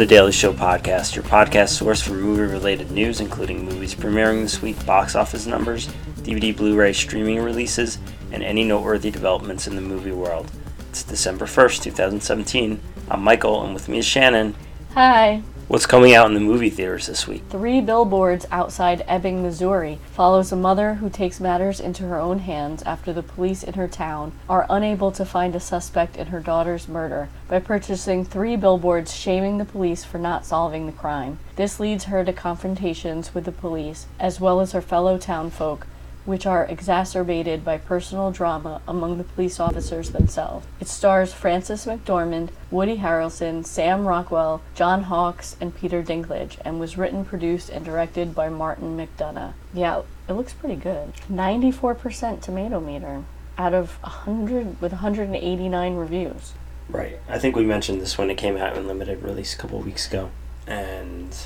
[0.00, 4.62] To Daily Show Podcast, your podcast source for movie related news, including movies premiering this
[4.62, 5.88] week, box office numbers,
[6.22, 7.98] DVD Blu ray streaming releases,
[8.32, 10.50] and any noteworthy developments in the movie world.
[10.88, 12.80] It's December 1st, 2017.
[13.10, 14.54] I'm Michael, and with me is Shannon.
[14.94, 15.42] Hi.
[15.70, 17.44] What's coming out in the movie theaters this week?
[17.48, 22.82] Three billboards outside Ebbing, Missouri follows a mother who takes matters into her own hands
[22.82, 26.88] after the police in her town are unable to find a suspect in her daughter's
[26.88, 31.38] murder by purchasing three billboards shaming the police for not solving the crime.
[31.54, 35.86] This leads her to confrontations with the police as well as her fellow townfolk
[36.24, 40.66] which are exacerbated by personal drama among the police officers themselves.
[40.80, 46.98] It stars Frances McDormand, Woody Harrelson, Sam Rockwell, John Hawkes, and Peter Dinklage, and was
[46.98, 49.54] written, produced, and directed by Martin McDonagh.
[49.74, 51.12] Yeah, it looks pretty good.
[51.30, 53.24] 94% tomato meter
[53.58, 56.52] out of 100 with 189 reviews.
[56.88, 57.18] Right.
[57.28, 60.08] I think we mentioned this when it came out in limited release a couple weeks
[60.08, 60.30] ago.
[60.66, 61.36] And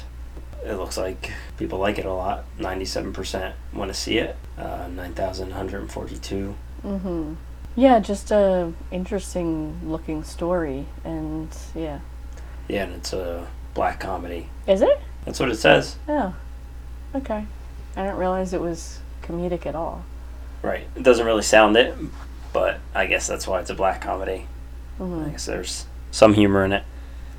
[0.65, 2.45] it looks like people like it a lot.
[2.59, 4.37] 97% want to see it.
[4.57, 6.55] Uh, 9,142.
[6.85, 7.35] Mm-hmm.
[7.77, 12.01] Yeah, just a interesting looking story, and yeah.
[12.69, 14.49] Yeah, and it's a black comedy.
[14.67, 15.01] Is it?
[15.25, 15.97] That's what it says.
[16.09, 16.35] Oh,
[17.15, 17.47] okay.
[17.97, 20.05] I didn't realize it was comedic at all.
[20.63, 20.87] Right.
[20.97, 21.95] It doesn't really sound it,
[22.53, 24.47] but I guess that's why it's a black comedy.
[24.99, 25.27] Mm-hmm.
[25.27, 26.85] I guess there's some humor in it,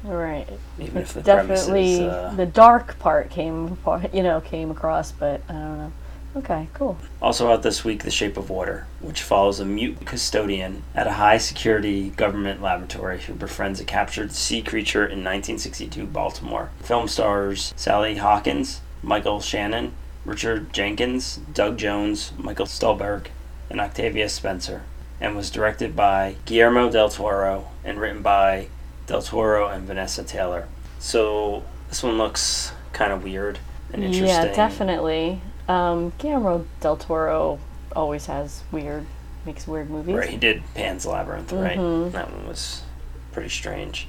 [0.06, 0.48] Right.
[0.80, 2.02] even if the definitely is.
[2.02, 3.78] Uh, the dark part came
[4.14, 5.92] you know, came across, but I don't know.
[6.38, 6.98] Okay, cool.
[7.22, 11.14] Also out this week, The Shape of Water, which follows a mute custodian at a
[11.14, 16.72] high security government laboratory who befriends a captured sea creature in 1962 Baltimore.
[16.82, 19.94] Film stars Sally Hawkins, Michael Shannon,
[20.26, 23.28] Richard Jenkins, Doug Jones, Michael Stuhlbarg,
[23.70, 24.84] and Octavia Spencer,
[25.22, 28.68] and was directed by Guillermo del Toro and written by
[29.08, 30.68] del Toro and Vanessa Taylor.
[31.00, 33.60] So this one looks kind of weird
[33.94, 34.28] and interesting.
[34.28, 35.42] Yeah, definitely.
[35.68, 37.60] Um, Guillermo del Toro
[37.96, 39.06] always has weird,
[39.46, 40.16] makes weird movies.
[40.16, 41.78] Right, he did Pan's Labyrinth, right?
[41.78, 42.12] Mhm.
[42.12, 42.84] That one was
[43.32, 44.08] pretty strange.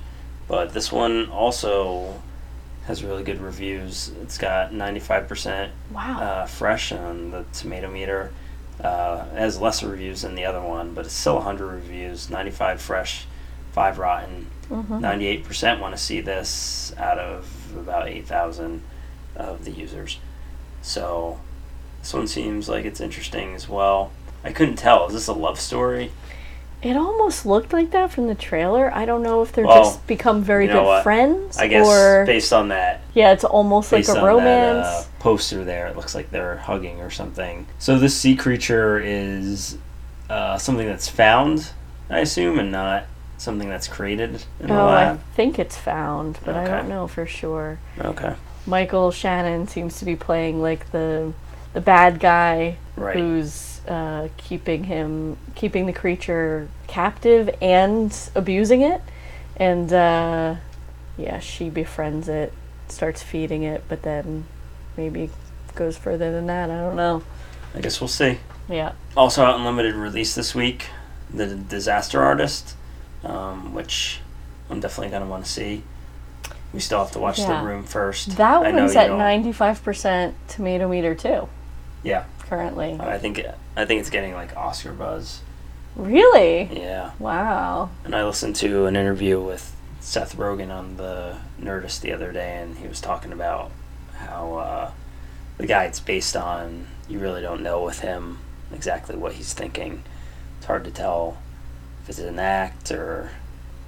[0.48, 2.14] But this one also
[2.86, 4.12] has really good reviews.
[4.22, 6.20] It's got 95% Wow.
[6.20, 8.30] uh, fresh on the tomato meter.
[8.82, 12.30] Uh, it has lesser reviews than the other one, but it's still 100 reviews.
[12.30, 13.26] 95 fresh,
[13.76, 14.46] 5 rotten.
[14.70, 15.00] Mhm.
[15.00, 17.46] 98% want to see this out of
[17.78, 18.80] about 8,000
[19.36, 20.18] of the users.
[20.80, 21.38] So
[22.00, 24.12] this one seems like it's interesting as well.
[24.42, 25.06] I couldn't tell.
[25.08, 26.10] Is this a love story?
[26.82, 28.90] It almost looked like that from the trailer.
[28.94, 31.02] I don't know if they're Well, just become very you know good what?
[31.02, 34.86] friends I guess or based on that, yeah, it's almost like a romance.
[34.86, 37.66] that uh, poster there, it looks like they're hugging or something.
[37.78, 39.76] So this sea creature is
[40.30, 41.70] uh, something that's found,
[42.08, 43.04] I assume, and not
[43.38, 47.26] something that's created in the oh, I think it's found, but I don't know for
[47.26, 47.78] sure.
[47.98, 48.34] Okay,
[48.66, 51.32] Michael Shannon seems to be playing like the
[51.72, 53.16] the bad guy right.
[53.16, 59.02] who's uh, keeping him keeping the creature captive and abusing it,
[59.56, 60.56] and uh,
[61.16, 62.52] yeah, she befriends it,
[62.88, 64.46] starts feeding it, but then
[64.96, 65.30] maybe
[65.74, 66.70] goes further than that.
[66.70, 67.22] I don't know.
[67.74, 68.38] I guess we'll see.
[68.68, 68.92] Yeah.
[69.16, 70.86] Also out in limited release this week,
[71.32, 72.74] The Disaster Artist,
[73.26, 74.20] um, which
[74.70, 75.82] I'm definitely gonna want to see.
[76.72, 77.60] We still have to watch Yeah.
[77.60, 78.36] The Room first.
[78.36, 81.48] That I one's at ninety five percent tomato meter too.
[82.02, 82.24] Yeah.
[82.40, 82.98] Currently.
[83.00, 83.40] I think
[83.76, 85.40] I think it's getting like Oscar buzz.
[85.94, 86.68] Really?
[86.72, 87.12] Yeah.
[87.18, 87.90] Wow.
[88.04, 92.58] And I listened to an interview with Seth Rogen on the Nerdist the other day,
[92.58, 93.70] and he was talking about
[94.18, 94.90] how uh,
[95.56, 98.38] the guy it's based on, you really don't know with him
[98.72, 100.02] exactly what he's thinking.
[100.58, 101.38] It's hard to tell
[102.06, 103.30] if it's an act or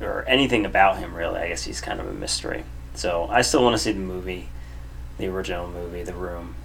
[0.00, 1.14] or anything about him.
[1.14, 2.64] Really, I guess he's kind of a mystery.
[2.94, 4.48] So I still want to see the movie,
[5.18, 6.56] the original movie, The Room.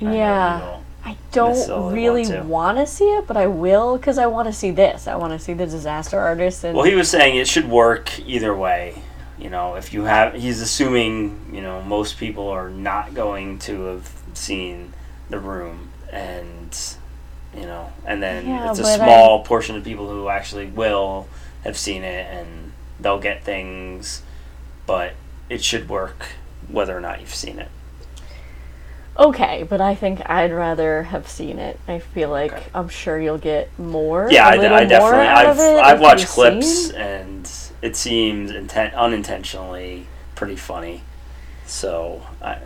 [0.00, 0.80] Yeah.
[1.04, 2.42] I don't really want to.
[2.42, 5.06] want to see it, but I will because I want to see this.
[5.06, 8.18] I want to see the disaster artist and Well, he was saying it should work
[8.26, 9.02] either way.
[9.38, 13.84] You know, if you have, he's assuming, you know, most people are not going to
[13.84, 14.92] have seen
[15.30, 16.76] The Room, and,
[17.54, 21.28] you know, and then Yeah, it's a small portion of people who actually will
[21.64, 24.22] have seen it and they'll get things,
[24.86, 25.14] but
[25.48, 26.26] it should work
[26.68, 27.70] whether or not you've seen it.
[29.18, 31.80] okay, but I think I'd rather have seen it.
[31.88, 32.70] I feel like Okay.
[32.74, 34.28] I'm sure you'll get more.
[34.30, 36.94] Yeah, a I, little I more definitely, I've, I've watched clips seen.
[36.94, 37.50] and
[37.82, 41.02] it seems inten- unintentionally pretty funny.
[41.66, 42.58] So, I,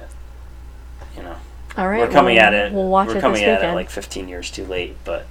[1.16, 1.36] you know.
[1.76, 2.72] All right, we're coming well, at it.
[2.72, 5.26] We'll watch we're it coming at it like 15 years too late, but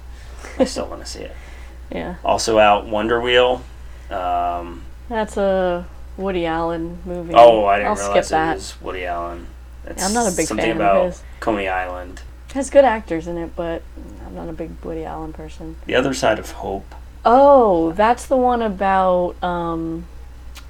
[0.58, 1.36] I still want to see it.
[1.90, 3.62] yeah, Also out, Wonder Wheel.
[4.10, 5.86] Um, that's a
[6.16, 7.32] Woody Allen movie.
[7.34, 8.52] Oh, I didn't I'll realize skip that.
[8.52, 9.46] it was Woody Allen.
[9.86, 11.22] I'm not a big something fan of about his.
[11.40, 12.22] Coney Island.
[12.54, 13.82] has good actors in it, but
[14.24, 15.76] I'm not a big Woody Allen person.
[15.86, 16.94] The other side of hope.
[17.24, 20.06] Oh, that's the one about um,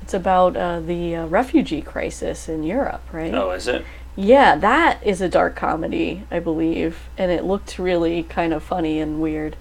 [0.02, 3.32] it's about uh, the uh, refugee crisis in Europe, right?
[3.32, 3.84] Oh, is it?
[4.14, 9.00] Yeah, that is a dark comedy, I believe, and it looked really kind of funny
[9.00, 9.56] and weird.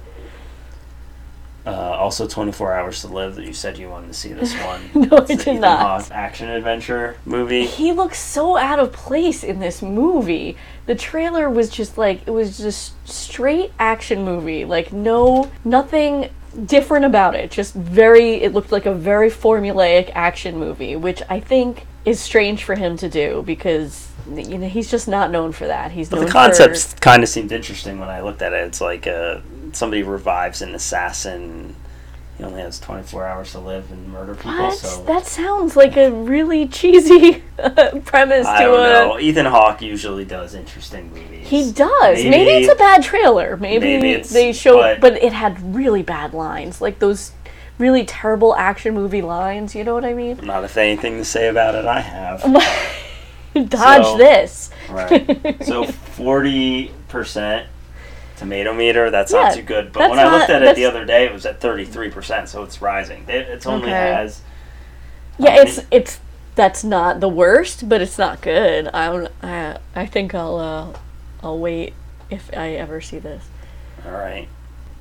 [1.66, 3.36] Uh, also, 24 Hours to Live.
[3.36, 4.90] That you said you wanted to see this one.
[4.96, 5.80] No, I It's the did Ethan not.
[5.80, 7.68] Hawke action adventure movie.
[7.68, 10.58] He looks so out of place in this movie.
[10.88, 16.30] The trailer was just like it was just straight action movie, like no nothing
[16.66, 17.52] different about it.
[17.52, 22.64] Just very it looked like a very formulaic action movie, which I think is strange
[22.64, 25.92] for him to do because you know he's just not known for that.
[25.92, 28.66] He's But the for- concept kind of seemed interesting when I looked at it.
[28.68, 29.40] It's like uh,
[29.74, 31.76] somebody revives an assassin.
[32.38, 34.52] He only has 24 hours to live and murder people.
[34.54, 34.74] What?
[34.78, 37.44] So That sounds like a really cheesy
[38.06, 38.90] premise I to don't a.
[38.90, 39.20] know.
[39.20, 41.48] Ethan Hawke usually does interesting movies.
[41.48, 42.18] He does.
[42.18, 43.58] Maybe, Maybe- it's a bad trailer.
[43.58, 47.32] Maybe, Maybe it's- they show, but- but, it had really bad lines, like those
[47.78, 49.76] really terrible action movie lines.
[49.76, 50.40] You know what I mean?
[50.42, 52.44] Not if anything to say about it, I have.
[53.68, 54.70] Dodge So- this.
[54.90, 55.64] Right.
[55.66, 55.84] So
[56.18, 57.66] 40%
[58.38, 59.94] tomato meter, that's not too good.
[59.94, 62.64] But when I looked not- at it the other day, it was at 33%, so
[62.64, 63.24] it's rising.
[63.28, 63.92] It it's only Okay.
[63.92, 64.42] has.
[65.38, 66.20] Yeah, it's it's
[66.56, 68.88] that's not the worst, but it's not good.
[68.90, 69.32] I don't.
[69.42, 70.98] I I think I'll uh,
[71.42, 71.94] I'll wait
[72.30, 73.44] if I ever see this.
[74.06, 74.48] All right.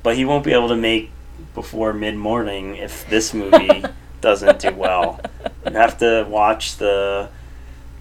[0.03, 1.11] But he won't be able to make
[1.53, 3.83] before mid morning if this movie
[4.21, 5.19] doesn't do well.
[5.67, 7.29] You have to watch the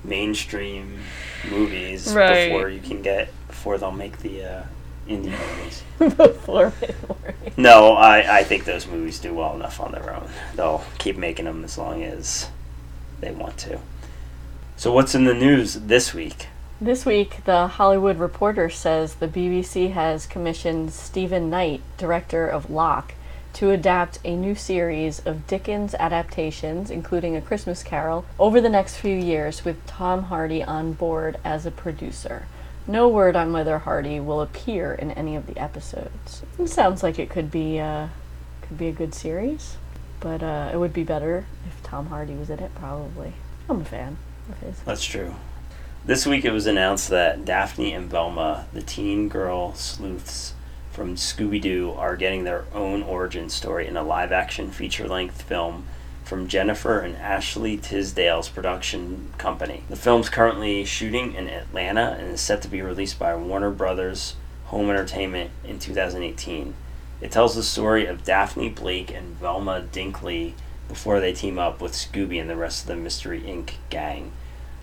[0.04, 0.98] mainstream
[1.50, 2.48] movies Right.
[2.48, 4.62] before you can get before they'll make the uh,
[5.08, 5.82] indie movies.
[6.16, 6.72] Before.
[7.56, 10.28] No, I, I think those movies do well enough on their own.
[10.54, 12.48] They'll keep making them as long as
[13.20, 13.78] they want to.
[14.76, 16.46] So what's in the news this week?
[16.80, 23.12] This week, the Hollywood Reporter says the BBC has commissioned Steven Knight, director of Locke,
[23.54, 28.96] to adapt a new series of Dickens adaptations, including A Christmas Carol, over the next
[28.96, 32.46] few years with Tom Hardy on board as a producer.
[32.86, 36.42] No word on whether Hardy will appear in any of the episodes.
[36.58, 38.08] It sounds like it could be uh,
[38.62, 39.76] could be a good series,
[40.20, 42.74] but uh, it would be better if Tom Hardy was in it.
[42.74, 43.34] Probably.
[43.68, 44.16] I'm a fan
[44.48, 44.80] of his.
[44.80, 45.34] That's true.
[46.04, 50.54] This week it was announced that Daphne and Velma, the teen girl sleuths
[50.90, 55.42] from Scooby Doo, are getting their own origin story in a live action feature length
[55.42, 55.84] film
[56.24, 59.82] from Jennifer and Ashley Tisdale's production company.
[59.88, 64.36] The film's currently shooting in Atlanta and is set to be released by Warner Brothers
[64.66, 66.74] Home Entertainment in 2018.
[67.20, 70.54] It tells the story of Daphne Blake and Velma Dinkley
[70.88, 73.74] before they team up with Scooby and the rest of the Mystery Inc.
[73.90, 74.32] gang.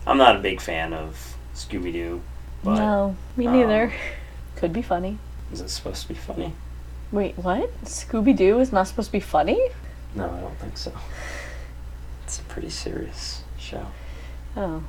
[0.06, 2.22] I'm not a big fan of Scooby Doo,
[2.64, 3.94] but no, me um, neither.
[4.56, 5.18] Could be funny.
[5.52, 6.54] Is it supposed to be funny?
[7.12, 7.70] Wait, what?
[7.86, 9.60] Scooby Doo is not supposed to be funny?
[10.16, 10.92] No, I don't think so.
[12.24, 13.86] It's a pretty serious show.
[14.56, 14.84] Oh.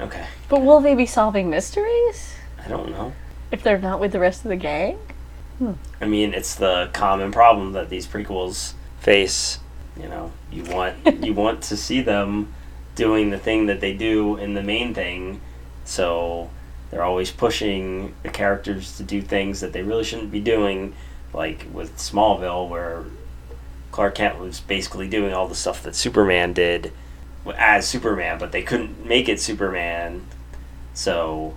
[0.00, 2.34] Okay, But will they be solving mysteries?
[2.64, 3.12] I don't know.
[3.50, 4.98] If they're not with the rest of the gang?
[5.58, 5.72] Hmm.
[6.00, 9.58] I mean, it's the common problem that these prequels face.
[10.00, 12.54] You know, you want you want to see them
[12.94, 15.40] doing the thing that they do in the main thing,
[15.84, 16.50] so
[16.92, 20.94] they're always pushing the characters to do things that they really shouldn't be doing,
[21.32, 23.04] like with Smallville, where
[23.90, 26.92] Clark Kent was basically doing all the stuff that Superman did
[27.56, 30.26] as Superman, but they couldn't make it Superman,
[30.92, 31.56] so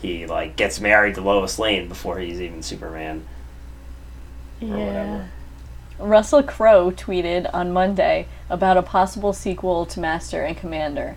[0.00, 3.26] he like gets married to Lois Lane before he's even Superman.
[4.62, 5.30] Or whatever.
[5.98, 11.16] Russell Crowe tweeted on Monday about a possible sequel to Master and Commander.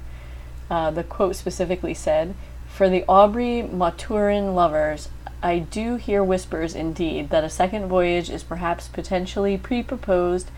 [0.72, 2.33] Uh, the quote specifically said,
[2.74, 5.10] For the Aubrey Maturin lovers,
[5.44, 10.50] I do hear whispers indeed that a second voyage is perhaps potentially pre proposed,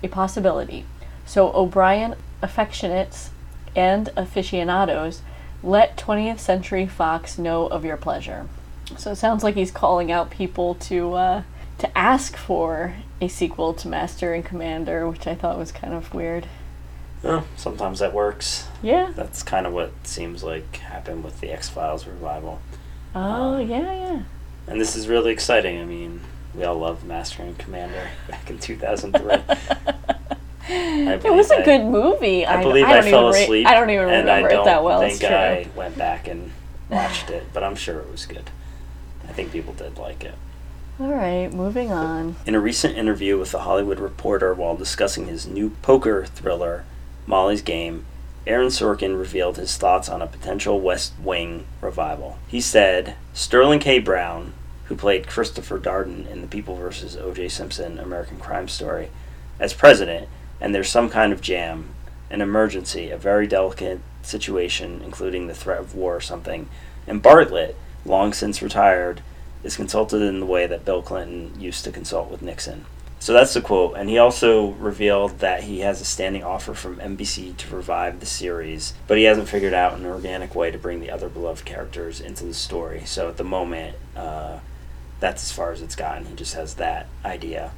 [0.00, 0.84] a possibility.
[1.26, 3.30] So, O'Brian affectionates
[3.74, 5.22] and aficionados,
[5.64, 8.46] let 20th Century Fox know of your pleasure.
[8.96, 11.42] So it sounds like he's calling out people to uh,
[11.78, 16.14] to ask for a sequel to Master and Commander, which I thought was kind of
[16.14, 16.46] weird.
[17.24, 18.68] Well, sometimes that works.
[18.82, 19.12] Yeah.
[19.16, 22.60] That's kind of what seems like happened with the X Files revival.
[23.14, 24.22] Oh Um, yeah, yeah.
[24.66, 25.80] And this is really exciting.
[25.80, 26.20] I mean,
[26.54, 29.36] we all loved Master and Commander back in 2003.
[30.66, 32.46] It was a I- good movie.
[32.46, 33.66] I believe I, don't fell even re- asleep.
[33.66, 35.00] I don't even remember I don't it that well.
[35.00, 35.28] think It's true.
[35.36, 36.50] I went back and
[36.88, 38.50] watched it, but I'm sure it was good.
[39.28, 40.34] I think people did like it.
[40.98, 42.36] All right, moving on.
[42.46, 46.84] In a recent interview with The Hollywood Reporter while discussing his new poker thriller,
[47.26, 48.04] Molly's Game,
[48.46, 52.38] Aaron Sorkin revealed his thoughts on a potential West Wing revival.
[52.46, 53.98] He said, Sterling K.
[53.98, 54.52] Brown,
[54.84, 57.16] who played Christopher Darden in the People vs.
[57.16, 57.48] O.J.
[57.48, 59.08] Simpson American Crime Story,
[59.58, 60.28] as president,
[60.60, 61.94] and there's some kind of jam,
[62.30, 66.68] an emergency, a very delicate situation, including the threat of war or something,
[67.06, 69.22] and Bartlet, long since retired,
[69.62, 72.84] is consulted in the way that Bill Clinton used to consult with Nixon.
[73.24, 73.96] So that's the quote.
[73.96, 78.26] And he also revealed that he has a standing offer from NBC to revive the
[78.26, 82.20] series, but he hasn't figured out an organic way to bring the other beloved characters
[82.20, 83.04] into the story.
[83.06, 84.58] So at the moment, uh,
[85.20, 86.26] that's as far as it's gotten.
[86.26, 87.70] He just has that idea.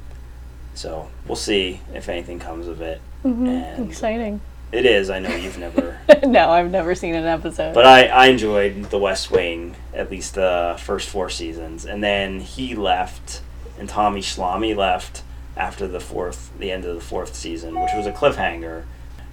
[0.73, 2.99] So we'll see if anything comes of it.
[3.23, 3.47] Mm-hmm.
[3.47, 4.41] And Exciting.
[4.73, 5.09] It is.
[5.09, 6.01] I know you've never.
[6.25, 7.73] no, I've never seen an episode.
[7.73, 11.85] But I, I enjoyed The West Wing, at least the first four seasons.
[11.85, 13.39] And then he left,
[13.79, 15.23] and Tommy Schlamme left
[15.57, 18.83] after the fourth, the end of the fourth season, which was a cliffhanger.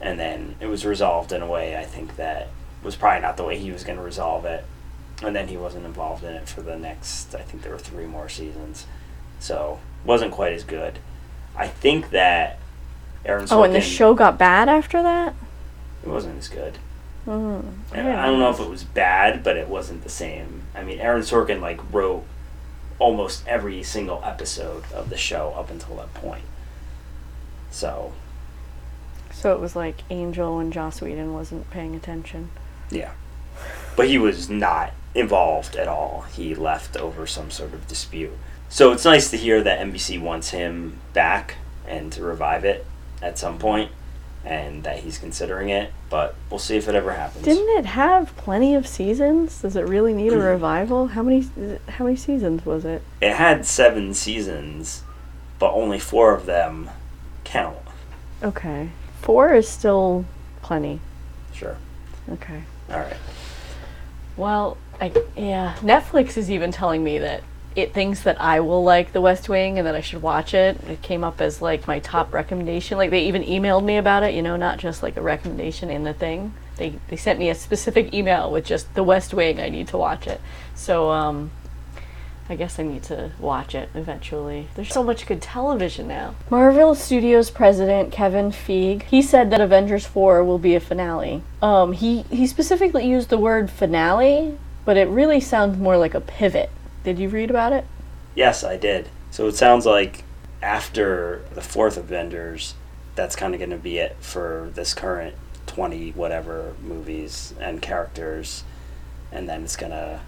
[0.00, 2.48] And then it was resolved in a way I think that
[2.82, 4.64] was probably not the way he was going to resolve it.
[5.22, 8.06] And then he wasn't involved in it for the next, I think there were three
[8.06, 8.86] more seasons.
[9.38, 10.98] So, wasn't quite as good.
[11.56, 12.58] I think that
[13.24, 15.34] Aaron Sorkin, oh, and the show got bad after that?
[16.04, 16.78] it wasn't as good.
[17.26, 20.62] Mm, I, I don't know if it was bad, but it wasn't the same.
[20.74, 22.24] I mean, Aaron Sorkin like wrote
[22.98, 26.44] almost every single episode of the show up until that point.
[27.70, 28.12] So
[29.32, 32.50] So it was like Angel and Joss Whedon wasn't paying attention.
[32.90, 33.12] yeah,
[33.96, 36.24] but he was not involved at all.
[36.32, 38.32] He left over some sort of dispute.
[38.68, 42.84] So it's nice to hear that NBC wants him back and to revive it
[43.22, 43.92] at some point,
[44.44, 45.92] and that he's considering it.
[46.10, 47.44] But we'll see if it ever happens.
[47.44, 49.62] Didn't it have plenty of seasons?
[49.62, 50.50] Does it really need a mm.
[50.52, 51.08] revival?
[51.08, 51.48] How many
[51.88, 53.02] how many seasons was it?
[53.20, 55.02] it had seven seasons,
[55.58, 56.90] but only four of them
[57.44, 57.78] count.
[58.42, 58.90] Okay.
[59.22, 60.26] 4 is still
[60.60, 61.00] plenty.
[61.54, 61.76] Sure.
[62.28, 62.62] Okay.
[62.90, 63.16] All right.
[64.36, 67.42] Well, I yeah, Netflix is even telling me that
[67.76, 70.80] it thinks that I will like The West Wing and that I should watch it.
[70.88, 72.98] It came up as like my top recommendation.
[72.98, 76.04] Like they even emailed me about it, you know, not just like a recommendation in
[76.04, 76.54] the thing.
[76.76, 79.60] They they sent me a specific email with just The West Wing.
[79.60, 80.40] I need to watch it.
[80.74, 81.50] So um
[82.48, 84.68] I guess I need to watch it eventually.
[84.74, 86.34] There's so much good television now.
[86.50, 91.42] Marvel Studios president Kevin Feige, he said that Avengers 4 will be a finale.
[91.62, 96.20] Um, he, he specifically used the word finale, but it really sounds more like a
[96.20, 96.70] pivot.
[97.04, 97.84] Did you read about it?
[98.34, 99.08] Yes, I did.
[99.30, 100.24] So it sounds like
[100.62, 102.74] after the fourth Avengers,
[103.14, 105.34] that's kind of going to be it for this current
[105.66, 108.64] 20 whatever movies and characters.
[109.30, 110.20] And then it's going to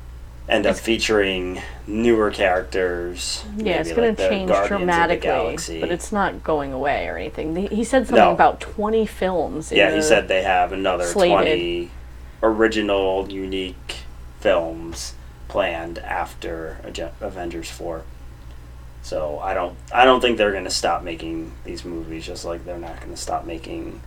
[0.48, 3.44] end up featuring newer characters.
[3.56, 7.56] Yeah, it's going like to change Guardians dramatically, but it's not going away or anything.
[7.56, 8.32] He- He said something No.
[8.32, 9.72] about 20 films.
[9.72, 11.32] Yeah, he said they have another slated.
[11.36, 11.90] 20
[12.42, 13.96] original, unique
[14.40, 15.14] films
[15.48, 16.78] planned after
[17.20, 18.02] Avengers 4.
[19.02, 22.64] So I don't I don't think they're going to stop making these movies just like
[22.64, 24.00] they're not going to stop making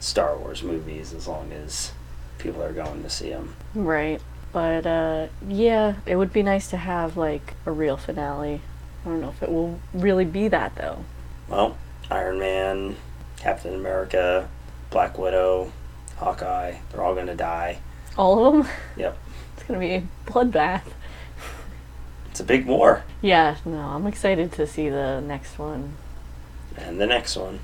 [0.00, 1.92] Star Wars movies as long as
[2.38, 3.54] people are going to see them.
[3.74, 4.20] Right.
[4.52, 8.60] But uh, yeah, it would be nice to have like a real finale.
[9.04, 11.04] I don't know if it will really be that though.
[11.48, 11.78] Well,
[12.10, 12.96] Iron Man,
[13.36, 14.48] Captain America,
[14.90, 15.72] Black Widow,
[16.16, 17.78] Hawkeye, they're all going to die.
[18.16, 18.74] All of them?
[18.96, 19.16] Yep.
[19.68, 20.80] It's gonna be a bloodbath.
[22.30, 23.04] It's a big war.
[23.20, 25.92] Yeah, no, I'm excited to see the next one.
[26.74, 27.60] And the next one.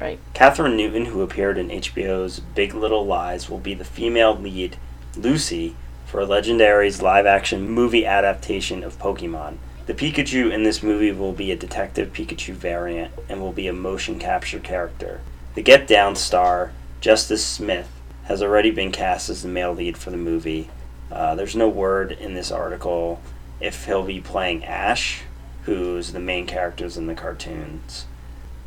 [0.00, 0.18] Right.
[0.32, 4.78] Kathryn Newton, who appeared in HBO's Big Little Lies, will be the female lead,
[5.18, 9.58] Lucy, for Legendary's live action movie adaptation of Pokemon.
[9.84, 13.74] The Pikachu in this movie will be a Detective Pikachu variant and will be a
[13.74, 15.20] motion capture character.
[15.56, 16.72] The Get Down star,
[17.02, 17.90] Justice Smith,
[18.24, 20.70] has already been cast as the male lead for the movie.
[21.10, 23.20] Uh, there's no word in this article
[23.60, 25.22] if he'll be playing Ash,
[25.64, 28.06] who's the main characters in the cartoons.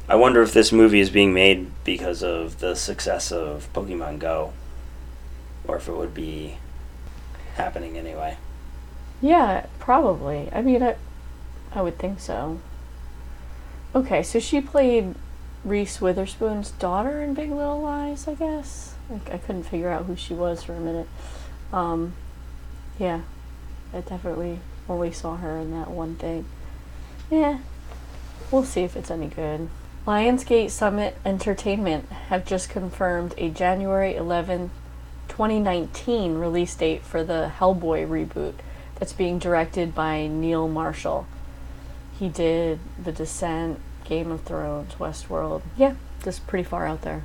[0.10, 4.54] I wonder if this movie is being made because of the success of Pokemon Go,
[5.68, 6.58] or if it would be
[7.56, 8.38] happening anyway.
[9.22, 10.50] Yeah, probably.
[10.54, 10.96] I mean, I,
[11.74, 12.60] I would think so.
[13.94, 15.16] Okay, so she played
[15.66, 18.96] Reese Witherspoon's daughter in Big Little Lies, I guess.
[19.12, 21.08] I, I couldn't figure out who she was for a minute.
[21.74, 22.14] Um,
[23.00, 23.22] yeah,
[23.94, 26.46] I definitely only saw her in that one thing.
[27.30, 27.60] Yeah,
[28.52, 29.70] we'll see if it's any good.
[30.06, 34.72] Lionsgate Summit Entertainment have just confirmed a January 11,
[35.28, 38.54] 2019 release date for the Hellboy reboot
[38.96, 41.28] that's being directed by Neil Marshall.
[42.18, 45.62] He did The Descent, Game of Thrones, Westworld.
[45.76, 47.24] Yeah, just pretty far out there.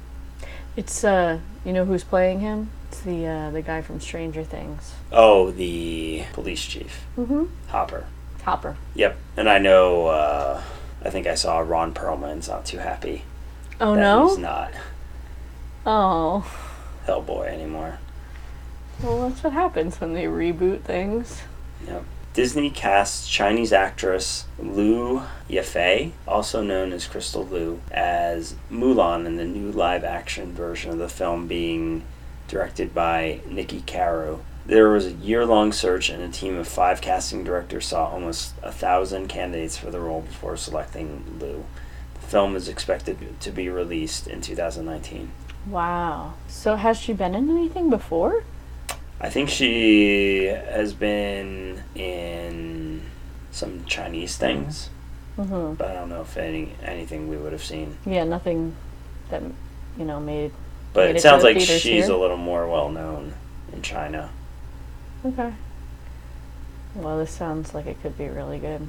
[0.77, 2.71] It's uh, you know who's playing him?
[3.05, 4.95] The uh, the guy from Stranger Things.
[5.11, 7.45] Oh, the police chief, Mm-hmm.
[7.69, 8.07] Hopper.
[8.45, 8.77] Hopper.
[8.95, 9.17] Yep.
[9.37, 10.63] And I know, uh,
[11.05, 13.25] I think I saw Ron Perlman's not too happy.
[13.81, 14.73] Oh that He's not
[15.85, 16.45] Oh.
[17.07, 17.99] Hellboy anymore.
[19.03, 21.43] Well, that's what happens when they reboot things.
[21.87, 22.05] Yep.
[22.35, 29.45] Disney casts Chinese actress Lu Yafei, also known as Crystal Lu, as Mulan in the
[29.45, 32.05] new live action version of the film being
[32.53, 34.45] directed by Niki Caro.
[34.67, 38.53] There was a year long search, and a team of five casting directors saw almost
[38.63, 41.65] a thousand candidates for the role before selecting Lu.
[42.15, 45.33] The film is expected to be released in 2019.
[45.67, 46.35] Wow.
[46.47, 48.45] So has she been in anything before?
[49.19, 53.03] I think she has been in
[53.51, 54.91] some Chinese things.
[55.39, 55.77] Mm-hmm.
[55.77, 57.97] but I don't know if any anything we would have seen.
[58.05, 58.77] Yeah, nothing
[59.31, 59.43] that
[59.97, 60.53] you know made.
[60.93, 62.11] But it it sounds like she's here?
[62.11, 63.35] a little more well known
[63.73, 64.31] in China.
[65.25, 65.53] Okay.
[66.95, 68.89] Well, this sounds like it could be really good.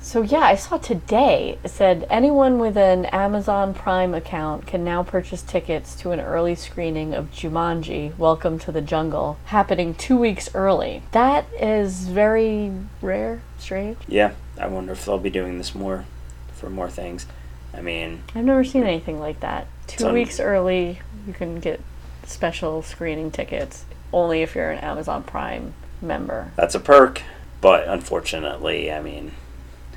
[0.00, 5.02] So yeah, I saw today it said anyone with an Amazon Prime account can now
[5.02, 10.48] purchase tickets to an early screening of Jumanji: Welcome to the Jungle, happening two weeks
[10.54, 11.02] early.
[11.10, 13.96] That is very rare, strange.
[14.06, 16.04] Yeah, I wonder if they'll be doing this more
[16.52, 17.26] for more things.
[17.74, 19.66] I mean, I've never seen anything like that.
[19.86, 21.80] Two weeks early, you can get
[22.24, 26.52] special screening tickets only if you're an Amazon Prime member.
[26.56, 27.22] that's a perk,
[27.60, 29.32] but unfortunately, I mean,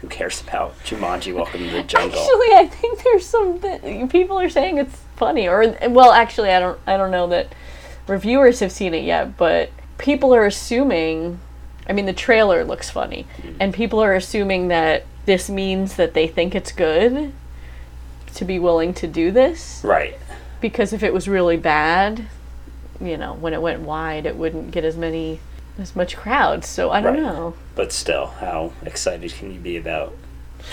[0.02, 2.20] who cares about Jumanji Welcome to the Jungle?
[2.20, 6.60] Actually, I think there's some th- people are saying it's funny, or well, actually, I
[6.60, 7.54] don't, I don't know that
[8.08, 11.40] reviewers have seen it yet, but people are assuming.
[11.88, 13.56] I mean, the trailer looks funny, hmm.
[13.60, 17.34] and people are assuming that this means that they think it's good
[18.36, 19.82] to be willing to do this.
[19.84, 20.16] right.
[20.62, 22.26] Because if it was really bad,
[23.00, 25.40] you know, when it went wide, it wouldn't get as many,
[25.80, 26.68] as much crowds.
[26.68, 27.24] So I don't Right.
[27.24, 27.54] know.
[27.76, 30.14] But still, how excited can you be about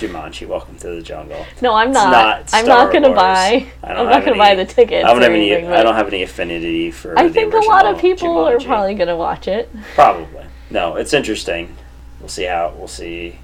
[0.01, 1.47] Jumanji Welcome to the Jungle?
[1.63, 2.11] No, I'm not.
[2.11, 3.67] not I'm not gonna buy.
[3.85, 5.05] I I'm not gonna buy the tickets.
[5.05, 5.53] I don't have any.
[5.53, 7.17] anything, I don't have any affinity for.
[7.17, 9.71] I think a lot of people are probably going to watch it.
[9.95, 10.45] Probably.
[10.71, 11.77] No, it's interesting.
[12.19, 13.39] We'll see how we'll see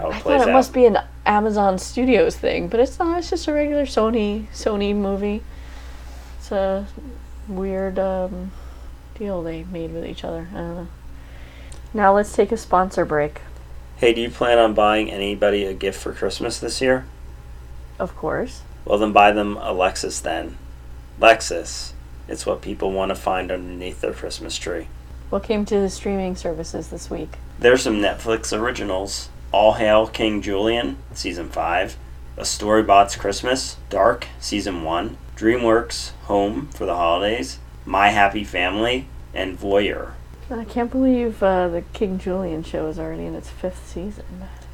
[0.00, 0.54] how it I plays thought it out.
[0.54, 3.18] must be an Amazon Studios thing, but it's not.
[3.18, 5.42] It's just a regular Sony Sony movie.
[6.38, 6.86] It's a
[7.48, 8.52] weird um,
[9.14, 10.48] deal they made with each other.
[10.52, 10.88] I don't know.
[11.92, 13.40] Now let's take a sponsor break.
[13.96, 17.04] Hey, do you plan on buying anybody a gift for Christmas this year?
[17.98, 18.62] Of course.
[18.84, 20.56] Well, then buy them a Lexus then.
[21.20, 21.92] Lexus.
[22.26, 24.86] It's what people want to find underneath their Christmas tree.
[25.28, 27.36] What came to the streaming services this week?
[27.58, 29.28] There's some Netflix originals.
[29.52, 31.96] All Hail King Julien, Season 5.
[32.36, 35.16] A Storybots Christmas, Dark, Season 1.
[35.36, 37.58] DreamWorks, Home for the Holidays.
[37.84, 40.12] My Happy Family, and Voyeur.
[40.50, 44.24] I can't believe uh, the King Julien show is already in its fifth season.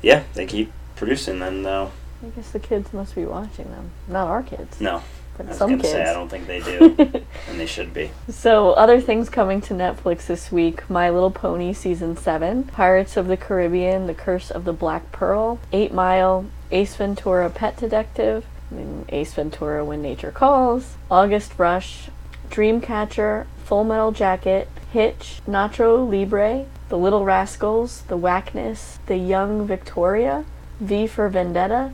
[0.02, 1.92] Yeah, they keep producing them though.
[2.24, 3.90] I guess the kids must be watching them.
[4.08, 5.02] Not our kids, No,
[5.36, 5.90] but some kids.
[5.90, 6.94] say I don't think they do,
[7.48, 8.10] and they should be.
[8.28, 13.28] So, other things coming to Netflix this week My Little Pony Season 7, Pirates of
[13.28, 18.74] the Caribbean, The Curse of the Black Pearl, 8 Mile, Ace Ventura Pet Detective, I
[18.74, 22.08] mean, Ace Ventura When Nature Calls, August Rush,
[22.50, 30.44] Dreamcatcher, Full Metal Jacket, Hitch, Nacho Libre, The Little Rascals, The Whackness, The Young Victoria,
[30.80, 31.92] V for Vendetta,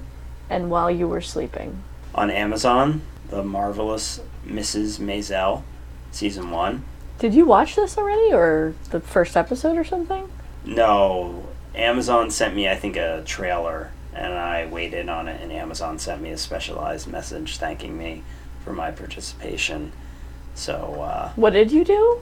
[0.49, 1.83] and While You Were Sleeping.
[2.15, 3.03] On Amazon,
[3.33, 4.99] The Marvelous Mrs.
[5.01, 5.63] Maisel,
[6.11, 6.85] Season 1.
[7.19, 10.31] Did you watch this already, or the first episode or something?
[10.67, 15.99] No, Amazon sent me, I think, a trailer, and I waited on it, and Amazon
[15.99, 18.23] sent me a specialized message thanking me
[18.65, 19.93] for my participation.
[20.55, 22.19] So uh, What did you do?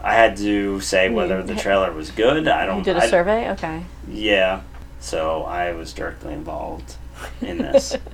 [0.00, 2.46] I had to say whether the trailer was good.
[2.46, 2.78] I don't.
[2.78, 3.50] You did a I- survey?
[3.50, 3.82] Okay.
[4.08, 4.60] Yeah.
[5.00, 6.94] So I was directly involved
[7.40, 7.96] in this.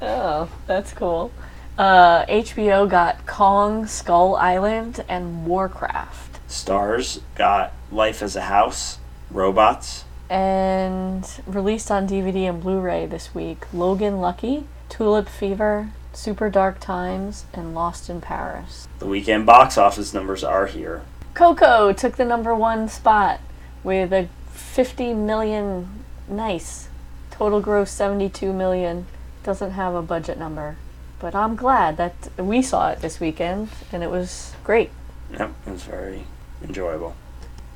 [0.00, 1.32] Oh, that's cool.
[1.78, 6.40] Uh, HBO got Kong, Skull Island, and Warcraft.
[6.48, 8.98] Starz got Life as a House,
[9.30, 16.48] Robots, And released on DVD and Blu ray this week Logan Lucky, Tulip Fever, Super
[16.48, 18.88] Dark Times, and Lost in Paris.
[18.98, 21.02] The weekend box office numbers are here.
[21.34, 23.40] Coco took the number one spot
[23.84, 26.04] with a 50 million.
[26.28, 26.88] Nice.
[27.30, 29.06] Total gross 72 million.
[29.46, 30.76] Doesn't have a budget number.
[31.20, 34.90] But I'm glad that we saw it this weekend and it was great.
[35.30, 36.24] Yep, it was very
[36.64, 37.14] enjoyable.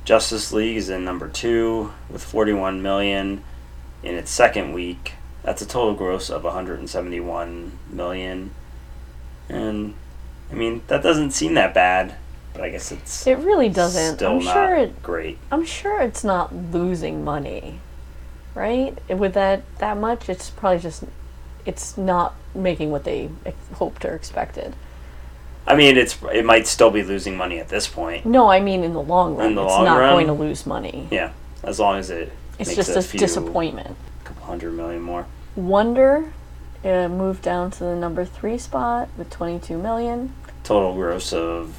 [0.03, 3.41] Justice League is in number two with 41 million
[4.03, 5.13] in its second week.
[5.43, 8.51] That's a total gross of 171 million.
[9.47, 9.93] and
[10.51, 12.15] I mean that doesn't seem that bad,
[12.51, 14.15] but I guess it's It really doesn't.
[14.17, 15.37] still I'm not sure it great.
[15.49, 17.79] I'm sure it's not losing money.
[18.53, 18.97] Right?
[19.09, 21.05] With that that much, it's probably just
[21.65, 23.29] it's not making what they
[23.75, 24.75] hoped or expected.
[25.67, 28.25] I mean, it's it might still be losing money at this point.
[28.25, 30.13] No, I mean in the long run, In the it's long not run?
[30.15, 31.07] going to lose money.
[31.11, 31.31] Yeah,
[31.63, 33.05] as long as it It's makes just a disappointment.
[33.05, 33.97] a few, disappointment.
[34.23, 35.27] couple hundred million more.
[35.55, 36.33] Wonder
[36.83, 40.33] uh, moved down to the number three spot with 22 million.
[40.63, 41.75] Total gross of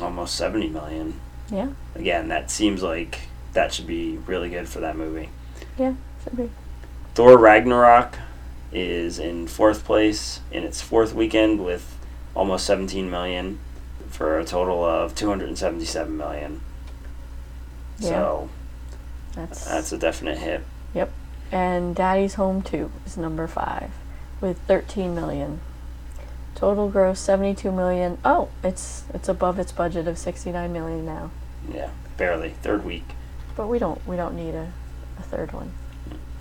[0.00, 1.18] almost seventy million.
[1.50, 3.22] Yeah, Again, that seems like
[3.54, 5.30] that should be really good for that movie.
[5.78, 6.50] yeah, should be.
[7.14, 8.18] Thor Ragnarok
[8.72, 11.98] is in fourth place in its fourth weekend with
[12.34, 13.58] almost 17 million
[14.08, 16.60] for a total of 277 million.
[17.98, 18.48] So
[19.34, 20.62] That's, that's a definite hit.
[20.94, 21.12] Yep.
[21.52, 23.90] And Daddy's Home 2 is number five
[24.40, 25.60] with 13 million.
[26.54, 28.18] Total gross 72 million.
[28.24, 31.30] Oh, it's it's above its budget of 69 million now.
[31.72, 32.50] Yeah, barely.
[32.62, 33.14] Third week.
[33.56, 34.72] But we don't we don't need a,
[35.18, 35.72] a third one.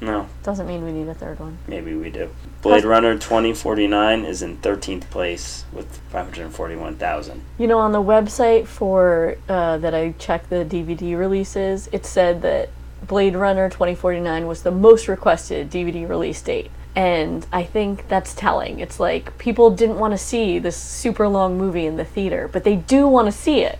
[0.01, 1.57] No, Doesn't mean we need a third one.
[1.67, 2.29] maybe we do.
[2.61, 7.41] Blade Runner 2049 is in 13th place with 541,000.
[7.57, 12.41] You know, on the website for uh, that I checked the DVD releases, it said
[12.43, 12.69] that
[13.07, 16.71] Blade Runner 2049 was the most requested DVD release date.
[16.95, 18.79] And I think that's telling.
[18.79, 22.63] It's like people didn't want to see this super long movie in the theater, but
[22.63, 23.79] they do want to see it.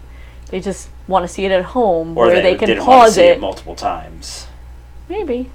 [0.50, 3.00] They just want to see it at home Or where they, they, can didn't want
[3.02, 3.38] to pause see it.
[3.38, 4.48] it multiple times.
[5.10, 5.50] Maybe.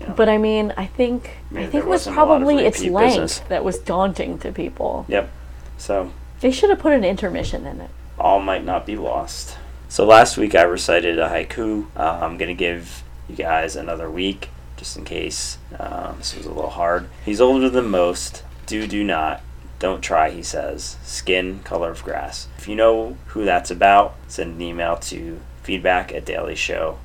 [0.00, 0.12] Yeah.
[0.12, 2.64] But I mean, I think Maybe I think it was wasn't a lot of probably
[2.66, 3.38] its length business.
[3.48, 5.04] that was daunting to people.
[5.08, 5.30] Yep.
[5.76, 7.90] So They should have put an intermission in it.
[8.18, 9.56] all might not be lost.
[9.88, 11.86] So last week I recited a haiku.
[11.96, 16.52] Uh, I'm gonna give you guys another week just in case um, this was a
[16.52, 17.08] little hard.
[17.24, 18.44] He's older than most.
[18.66, 19.40] Do do not.
[19.80, 20.96] Don't try, he says.
[21.04, 22.48] Skin color of grass.
[22.58, 26.98] If you know who that's about, send an email to feedback at dailieshow.com.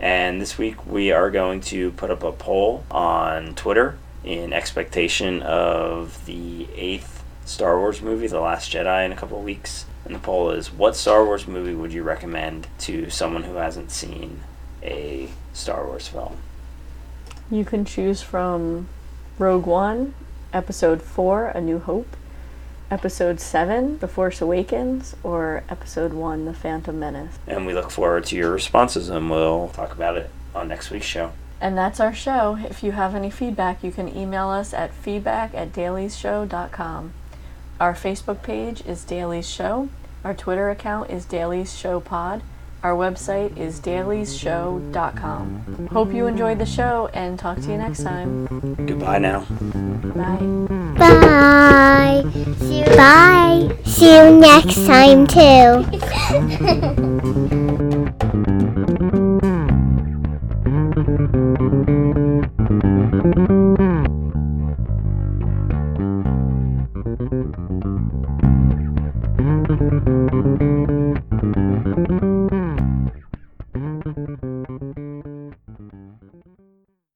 [0.00, 5.42] And this week we are going to put up a poll on Twitter in expectation
[5.42, 9.86] of the eighth Star Wars movie, The Last Jedi, in a couple of weeks.
[10.04, 13.90] And the poll is what Star Wars movie would you recommend to someone who hasn't
[13.90, 14.40] seen
[14.82, 16.38] a Star Wars film?
[17.50, 18.88] You can choose from
[19.38, 20.14] Rogue One,
[20.52, 22.16] Episode 4, A New Hope,
[22.92, 27.38] Episode 7, The Force Awakens, or Episode 1, The Phantom Menace.
[27.46, 31.06] And we look forward to your responses and we'll talk about it on next week's
[31.06, 31.32] show.
[31.58, 32.58] And that's our show.
[32.68, 37.14] If you have any feedback, you can email us at feedback at dailieshow.com.
[37.80, 39.88] Our Facebook page is Dailies Show.
[40.22, 42.42] Our Twitter account is Dailies Show Pod.
[42.82, 45.88] Our website is dailieshow.com.
[45.92, 48.46] Hope you enjoyed the show and talk to you next time.
[48.74, 49.44] Goodbye now.
[50.16, 50.38] Bye.
[50.98, 52.24] Bye.
[52.58, 52.86] See you.
[52.86, 53.76] Bye.
[53.84, 55.84] See you next time too.